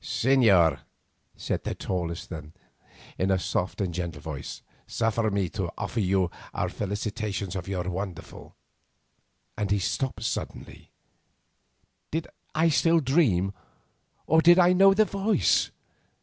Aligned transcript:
"Señor," 0.03 0.79
said 1.37 1.63
the 1.63 1.75
tallest 1.75 2.23
of 2.23 2.29
them 2.29 2.53
in 3.19 3.29
a 3.29 3.37
soft 3.37 3.79
and 3.81 3.93
gentle 3.93 4.19
voice, 4.19 4.63
"suffer 4.87 5.29
me 5.29 5.47
to 5.49 5.69
offer 5.77 5.99
you 5.99 6.31
our 6.55 6.69
felicitations 6.69 7.55
on 7.55 7.65
your 7.65 7.83
wonderful—" 7.87 8.55
and 9.55 9.69
he 9.69 9.77
stopped 9.77 10.23
suddenly. 10.23 10.89
Did 12.09 12.27
I 12.55 12.69
still 12.69 12.99
dream, 12.99 13.53
or 14.25 14.41
did 14.41 14.57
I 14.57 14.73
know 14.73 14.95
the 14.95 15.05
voice? 15.05 15.69